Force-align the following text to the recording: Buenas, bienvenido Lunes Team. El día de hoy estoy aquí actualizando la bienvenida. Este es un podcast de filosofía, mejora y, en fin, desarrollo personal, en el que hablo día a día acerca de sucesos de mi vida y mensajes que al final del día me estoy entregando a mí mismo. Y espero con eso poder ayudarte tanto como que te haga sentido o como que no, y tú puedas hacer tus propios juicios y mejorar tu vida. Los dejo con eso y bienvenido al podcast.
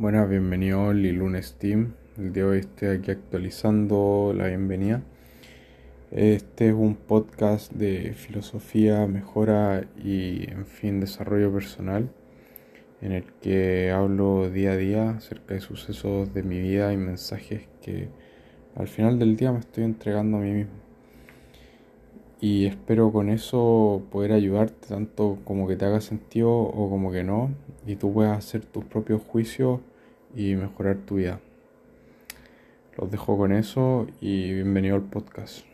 Buenas, 0.00 0.30
bienvenido 0.30 0.94
Lunes 0.94 1.56
Team. 1.58 1.92
El 2.16 2.32
día 2.32 2.44
de 2.44 2.48
hoy 2.48 2.58
estoy 2.60 2.88
aquí 2.88 3.10
actualizando 3.10 4.32
la 4.34 4.46
bienvenida. 4.46 5.02
Este 6.10 6.68
es 6.68 6.74
un 6.74 6.94
podcast 6.94 7.70
de 7.70 8.14
filosofía, 8.14 9.06
mejora 9.06 9.84
y, 10.02 10.50
en 10.50 10.64
fin, 10.64 11.00
desarrollo 11.00 11.52
personal, 11.52 12.08
en 13.02 13.12
el 13.12 13.24
que 13.42 13.90
hablo 13.90 14.48
día 14.48 14.72
a 14.72 14.76
día 14.78 15.10
acerca 15.10 15.52
de 15.52 15.60
sucesos 15.60 16.32
de 16.32 16.44
mi 16.44 16.58
vida 16.60 16.94
y 16.94 16.96
mensajes 16.96 17.68
que 17.82 18.08
al 18.76 18.88
final 18.88 19.18
del 19.18 19.36
día 19.36 19.52
me 19.52 19.58
estoy 19.58 19.84
entregando 19.84 20.38
a 20.38 20.40
mí 20.40 20.50
mismo. 20.50 20.72
Y 22.40 22.64
espero 22.64 23.12
con 23.12 23.28
eso 23.28 24.02
poder 24.10 24.32
ayudarte 24.32 24.88
tanto 24.88 25.36
como 25.44 25.68
que 25.68 25.76
te 25.76 25.84
haga 25.84 26.00
sentido 26.00 26.50
o 26.50 26.88
como 26.88 27.12
que 27.12 27.22
no, 27.22 27.50
y 27.86 27.96
tú 27.96 28.14
puedas 28.14 28.38
hacer 28.38 28.64
tus 28.64 28.86
propios 28.86 29.20
juicios 29.24 29.80
y 30.34 30.54
mejorar 30.54 30.96
tu 30.98 31.16
vida. 31.16 31.40
Los 32.96 33.10
dejo 33.10 33.36
con 33.36 33.52
eso 33.52 34.06
y 34.20 34.52
bienvenido 34.52 34.96
al 34.96 35.02
podcast. 35.02 35.69